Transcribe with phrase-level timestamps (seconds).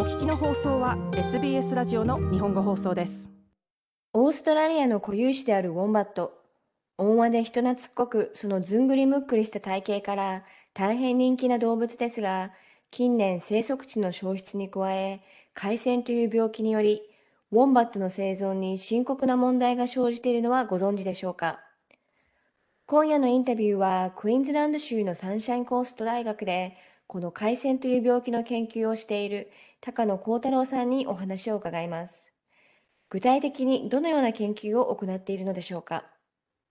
[0.00, 3.30] お聞きの放送は SBS ラジオの日本語放送です。
[4.14, 6.32] オーストラリアの固有種であるウォンバット。
[6.96, 12.50] 温和で人懐っこくそのずんぐりむっくりした体型から大変人気な動物ですが
[12.90, 15.20] 近年生息地の消失に加え
[15.52, 17.02] 海鮮という病気により
[17.52, 21.60] ウォンバットの生存に深刻な問題が生じているのはご存知でしょうか？
[22.86, 29.50] 今夜のインタビューはクイーンズランド州のサンシャインコースト大学でこの海鮮という病気の研究をしている
[29.82, 32.34] 高野幸太郎さんにお話を伺います。
[33.08, 36.04] 具体的にどのような研究を行っているのでしょうか？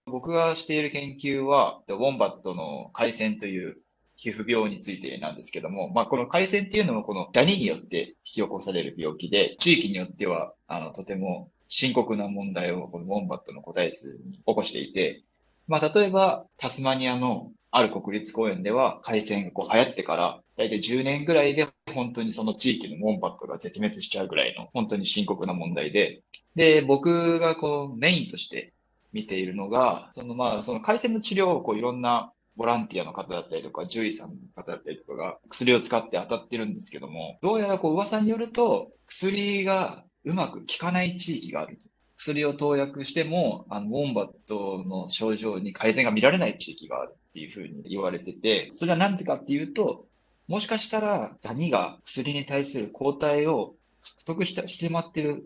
[0.05, 3.77] 僕がしている研究は、ウォンバットの海鮮という
[4.15, 15.23] 皮膚病についてなんですけども、まあ、この海鮮っていうのもこのダニによって引き起こされる病気で、地域によっては、あの、とても深刻な問題をこのウォンバットの個体数に起こしていて、
[15.67, 26.21] まあ、例えば、タスマニアのある国立公園では海鮮がこう流行ってから、だいたい10年ぐらいで本当にその地域のウォンバットが絶滅しちゃうぐらいの本当に深刻な問題で、
[26.55, 28.73] で、僕がこうメインとして
[29.13, 41.87] 見ているのが、そのまあ、その海鮮の治療をこういろんなボランティアの方だったりとか、獣医さんの方だったりとかが薬を使って当たってるんですけども、どうやらこう噂によると、薬がうまく効かない地域があると。
[42.17, 50.05] 薬を投薬しても、あの、ウォンバットの症状に改善が見られない地域があるっていうふうに言われてて、それは何でかっていうと、
[50.49, 55.43] もしかしたらダニが薬に対する抗体を獲得したしてしまってる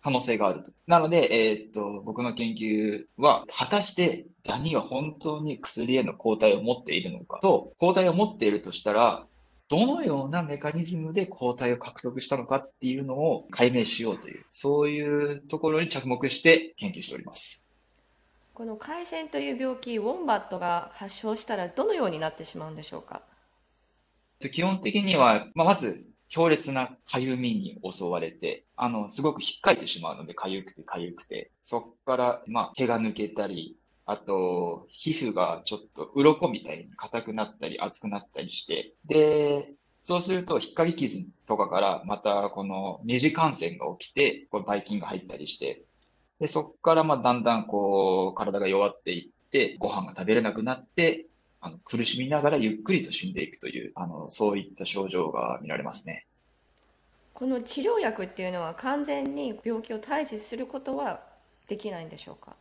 [0.00, 0.70] 可能性があると。
[0.86, 9.26] なので、えー、っと、僕の研究は、果たしてダニは本当に薬への抗体を持っているのかと、抗体を持っているとしたら、
[9.68, 17.68] どのようなメカニズムで抗体を獲得したのかっていうのを解明しようという、そういうところに着目して研究しております。
[18.54, 23.22] この海鮮という病気、ウォンバットが発症したらどのようになってしまうんでしょうか？
[24.40, 45.82] 基本的には、まあ、まず強烈な痒みに襲われて、あの、すごく引っかいてしまうので、痒くて痒くて、そこから、まあ、毛が抜けたり、あと、皮膚がちょっと鱗みたいに硬くなったり熱くなったりして、で、そうすると、引っかき傷とかからまたこの二次感染が起きて、こうばい菌が入ったりして、
[46.38, 51.26] で、そこからまあだんだんこう体が弱っていって、ご飯が食べれなくなって、
[51.66, 56.26] あの苦しみながらゆっくりと死んでいくという、あのそういった症状が見られますね。
[57.34, 61.20] この治療薬っていうのは完全に病気を退治することは
[61.68, 62.54] できないんでしょうか？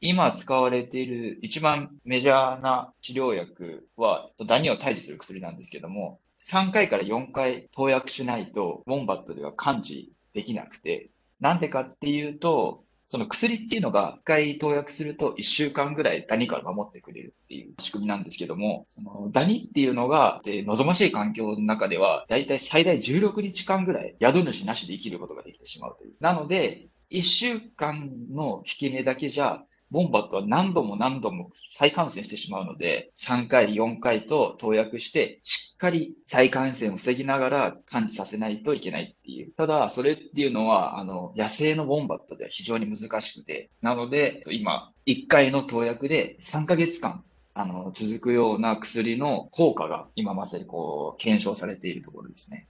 [0.00, 26.12] 今使われている一番メジャーな治療薬は、ダニを退治する薬なんですけども、3回から4回投薬しないと、ウォンバットでは完治できなくて、なんでかっていうと、その薬っていうのが一回投薬すると1週間ぐらいダニから守ってくれるっていう仕組みなんですけども、そのダニっていうのが、で望ましい環境の中では、だいたい最大16日間ぐらい宿主なしで生きることができてしまうという。
[26.20, 39.52] なので、1週間の効き目だけじゃボンバットは何度も何度も再感染してしまうので、3回、4回と投薬して、しっかり再感染を防ぎながら感知させないといけないっていう。
[39.52, 47.24] ただ、それっていうのは、あの、野生のボンバットでは非常に難しくて、なので、今、1回の投薬で3ヶ月間、
[47.54, 52.68] あの、続くような薬の効果が今まさにこう、検証されているところですね。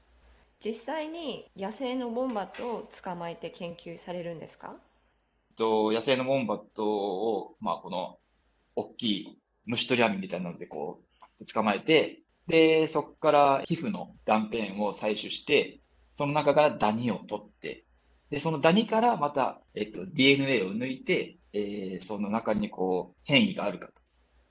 [0.65, 4.75] 実際に野生のボンバットを捕まえて研究されるんですか？
[5.61, 8.17] と、野生のウォンバットを、まあ、この、
[8.77, 11.03] 大きい虫取り網みたいなので、こ
[11.39, 15.81] う、捕まえて、で、そこから皮膚の断片を採取して、
[16.15, 17.85] その中からダニを取って、
[18.31, 24.01] で、そのダニからまた、えっと、DNA を抜いて、えー、その中にこう、変異があるかと。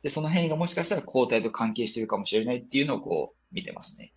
[0.04, 4.14] で、その変異がもしかしたら抗体と関係しているかもしれないっていうのをこう、見てますね。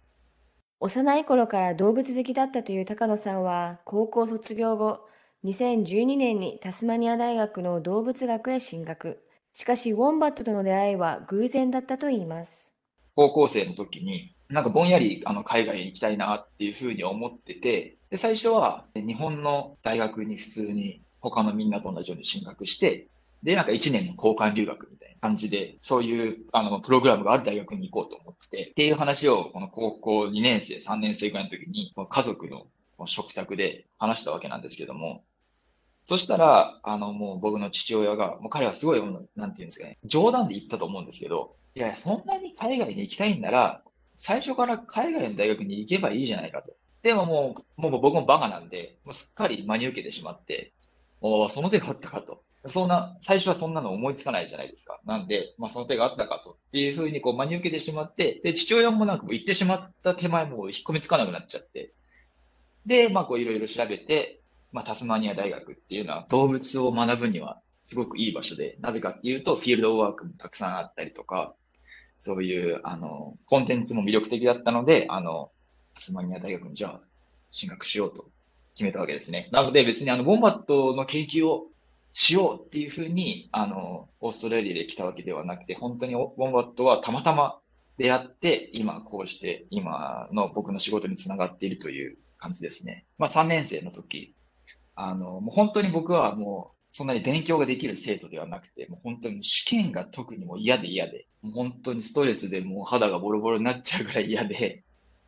[0.81, 5.07] 幼い頃から動物好きだったという高野さんは、高校卒業後、
[5.45, 9.25] 2012年にタスマニア大学の動物学へ進学。
[9.53, 12.73] しかし、ウォンバットとの出会いは偶然だったといいます。
[13.17, 23.09] 高校生の時に、なんかぼんやりあの海外に行きたいなっていうふうに思ってて、で最初は日本の大学に普通に他のみんなと同じように進学して、
[23.43, 32.69] で、なんか1年の交換留学みたいな感じで、そういうあのプログラムがある大学に行こうと思ってて、っていう話をこの高校2年生、3年生ぐらいの時に家族の
[33.07, 35.25] 食卓で話したわけなんですけども、
[36.05, 39.03] そしたら、あの、もう僕の父親が、もう彼はすごい、
[39.37, 43.83] なんていうんですかね、冗談で言ったと思うんですけど、いや、そんなに海外に行きたいんなら、
[44.19, 46.75] 最初から海外の大学に行けばいいじゃないかと。
[47.03, 50.73] でももう、もう僕もバカなんで、もうすっかり真に受けてしまって、
[51.21, 52.43] おその手があったかと。
[52.69, 55.01] そんな、最初はそんなの思いつかないじゃないですか。
[55.05, 56.53] なんで、まあその手があったかと。
[56.53, 61.93] っていうふうにこう真に受けてしまって、で、父親もなんかもう行ってしまった手前も引っ込みつかなくなっちゃって。
[62.87, 64.42] で、まあ、こういろいろ調べて、
[64.73, 71.55] まあ、タスマニア大学っていうのは動物を学ぶにはすごくいい場所で、なぜかっていうと、フィールドワークもたくさんあったりとか、
[72.19, 75.51] そういう、あの、コンテンツも魅力的だったので、あの、
[75.95, 77.01] タスマニア大学にじゃあ
[77.51, 78.31] 進学しようと
[78.75, 79.49] 決めたわけですね。
[79.53, 81.67] なので別にあの、ボンバットの研究を
[82.13, 87.59] しようっていうふうに、あの、オーストラリアで来たわけではなくて、本当にボンバットはたまたま
[87.99, 93.07] 出会って、今こうして今の僕の仕事につながっているという感じですね。
[93.19, 94.35] まあ3年生の時、
[94.95, 104.85] あの、もう本当に僕はもうそんなに勉強ができる生徒ではなくて、もう本当に試験が特にもう嫌で嫌で、もう本当にストレスでもう肌がボロボロになっちゃうぐらい嫌で、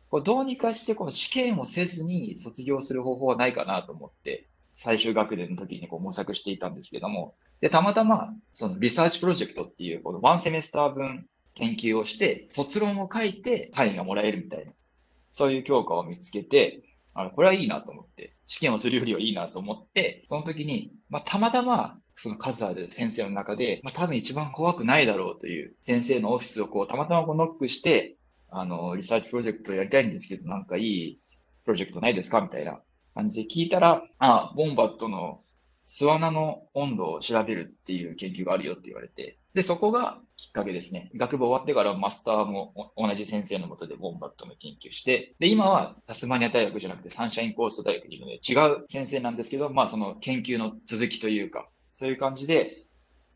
[0.09, 11.25] これどうにかしてこの試験をせずに卒業する方法はないかなと思って、最終学年の時にこう模索していたんですけども、で、たまたま、そのリサーチプロジェクトっていう、このワンセメスター分
[11.55, 14.73] 研究をして、卒論を書いて単位がもらえるみたいな、
[15.31, 16.83] そういう教科を見つけて、
[17.15, 28.17] あの、これはいいなと思って、試験をするよりはいいなと思って、その時に、まあ、たまたま、その数ある先生の中で、まあ、多分一番怖くないだろうという先生のオフィスをこう、たまたまこうノックして、
[28.49, 31.17] あの、リサーチプロジェクトやりたいんですけど、なんかいい
[31.63, 32.79] プロジェクトないですかみたいな
[33.13, 35.39] 感じで聞いたら、あ、ウォンバットの
[35.85, 41.11] 巣穴の温度を調べるっていう研究があるよって言われて、で、そこがきっかけですね。
[41.15, 52.85] 学部終わってからマスターも同じ先生のもとでウォンバットの研究して、で、今はタスマニア大学じゃなくてサンシャインコースト大学にいるので違う先生なんですけど、まあその研究の続きというか、そういう感じで、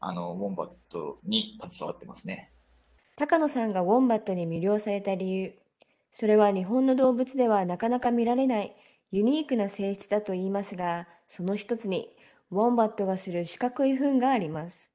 [0.02, 2.52] あの、ウォンバットに携わってますね。
[3.16, 5.54] 高野さんがウォンバットに魅了された理由、
[6.12, 8.76] それは日本の動物ではなかなか見られない
[9.12, 12.10] ユニークな性質だと言いますが、その一つに、
[12.52, 14.92] ウォンバットがする四角い糞があります。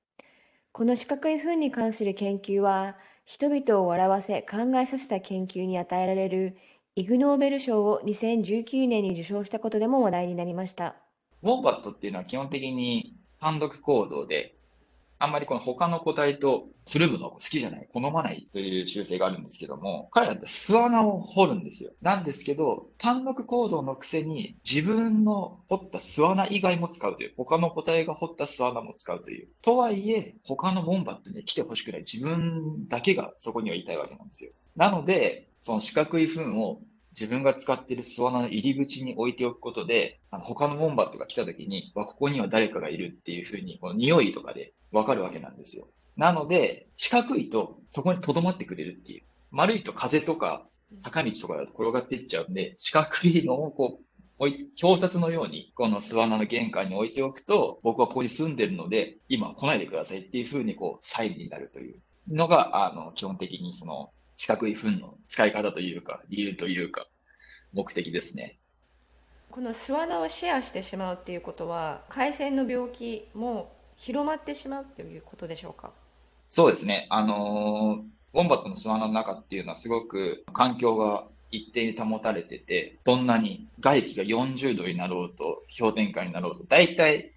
[0.73, 6.57] この四角い糞に関する研究は、人々を笑わせ考えさせた研究に与えられる
[6.97, 10.97] イグ・ノーベル賞を2019年に受賞したことでも話題になりました。
[11.43, 14.54] ウォンバットっていうのは基本的に単独行動で、
[15.25, 21.93] あんまりこの他の個体とつるむの好きじゃない、好まないという習性があるんですけども、彼らって巣穴を掘るんですよ。
[22.03, 29.49] なんですけど、単独行動のくせに自分の掘った巣穴以外も使うという、他の個体が掘った巣穴も使うという。
[29.63, 34.53] とはいえ、他のボンバットに来てほしくない自分だけがそこにはいたいわけなんですよ。
[34.77, 36.83] なので、その四角い糞を
[37.19, 45.87] 自分が使っている巣穴の入り口に置いておくことで、あの他のボンバットが来た時に、わ、ここには誰かがいるっていうふうに、この匂いとかでわかるわけなんですよ。
[46.17, 49.23] なので、四角いとそこに留まってくれるっていう。
[49.51, 50.67] 丸いと風とか
[50.99, 54.05] 坂道とかだと転がっていっちゃうんで、四角いのをこう、
[54.83, 67.07] 表札のように、この巣穴の玄関に置いておくと、僕はここに住んでるので、今来ないでくださいっていうふうに、こう、サインになるというのが、あの、基本的にその、四角い糞の使い方というか、理由というか、
[67.73, 68.59] 目的ですね。
[69.51, 75.93] この巣穴をシェアしてしまうっていうことは、海鮮の病気も広まってしまうっていうことでしょうか？
[76.49, 77.07] そうですね。
[77.11, 87.31] あのウォンバットの巣穴の中っていうのはすごく環境が一定に保たれてて、どんなに外気が40度になろうと、氷点下になろうと、大体、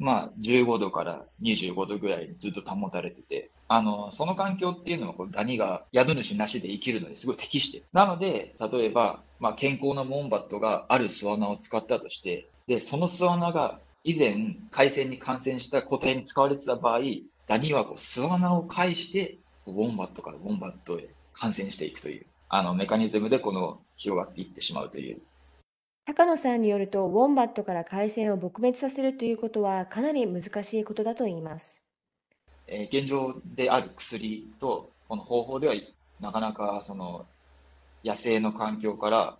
[0.00, 7.84] まあ、15度から25度ぐらいずっと保たれてて、あの、その環境っていうのは、こうダニが宿主なしで生きるのにすごい適してる。
[7.92, 17.00] なので、例えば、まあ、健康なウォンバットがある巣穴を使ったとして、で、その巣穴が以前、海鮮に感染した個体に使われてた場合、
[17.46, 19.36] ダニはこう巣穴を介して、
[19.66, 25.20] ウォンバットからウォンバットへ感染していくという、あのメカニズムでこの広がっていってしまうという。
[26.06, 31.82] 高野さんによると、ウォンバットから海鮮を撲滅させるということはかなり難しいことだと言います。
[32.66, 35.74] え、現状である薬と、この方法では
[36.20, 37.26] なかなかその
[38.04, 39.38] 野生の環境から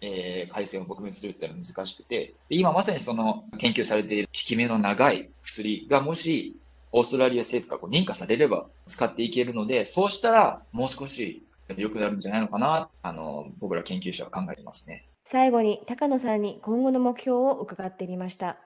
[0.00, 6.56] えー、回線を撲滅するっていうのは難しくて、今まさにその研究されている効き目の長い薬がもし、
[6.92, 11.42] オーストラリア政府かこう認可されれば使っていけるので、そうしたらもう少し
[11.76, 15.04] 良くなるんじゃないのかな、あの、僕ら研究者は考えてますね。
[15.30, 18.56] 最後に高野さんに今後の目標を伺ってみました。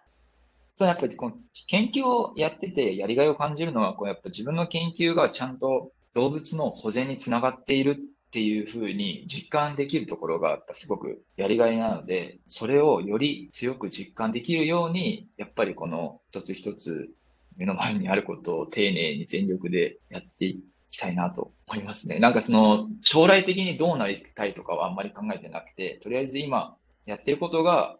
[0.76, 17.10] そうやっぱりこの研究をやっててやりがいを感じるのは、こうやっぱ自分の研究がちゃんと動物の保全につながっているっていうふうに実感できるところがすごくやりがいなので、それをより強く実感できるように、やっぱりこの一つ一つ
[17.58, 22.18] 目の前にあることを丁寧に全力でやっていっきたいなと思いますね。
[22.18, 27.98] なんかその将来的にどうなりたいとかはあんまり考えてなくて、とりあえず今やってることが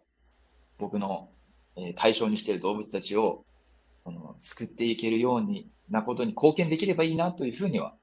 [0.77, 1.29] 僕の
[1.97, 3.45] 対象にしている動物たちを
[4.03, 7.95] この救っていけるようになことに貢献できればいいなというふうには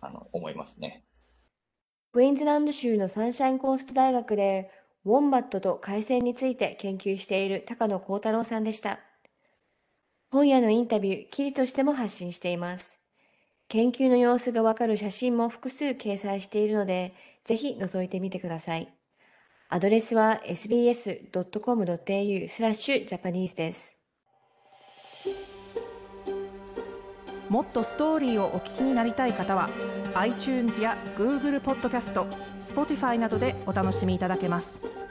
[0.00, 1.02] あの思いますね。
[2.12, 4.70] クイーンズランド州のサンシャインコースト大学で、
[5.04, 9.00] ウォンバットと海鮮について研究している高野幸太郎さんでした。
[10.30, 13.03] 本屋のインタビュー、記事としても発信しています。
[13.68, 17.12] 研究の様子がわかる写真も複数掲載しているので、
[17.44, 18.88] ぜひ覗いてみてください。
[19.68, 23.96] アドレスは sbs.com.au スラッシュジャパニーズです。
[27.48, 29.68] もっとストーリーをお聞きになりたい方は
[30.14, 32.24] iTunes や Google ポッドキャスト
[32.62, 35.03] Spotify などでお楽しみいただけます